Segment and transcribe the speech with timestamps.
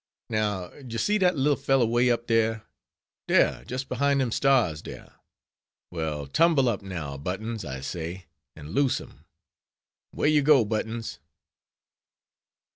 [0.31, 2.63] Now, d'ye see dat leelle fellow way up dare?
[3.27, 5.13] dare, just behind dem stars dare:
[5.91, 8.25] well, tumble up, now, Buttons, I zay,
[8.55, 9.25] and looze him;
[10.11, 11.19] way you go, Buttons."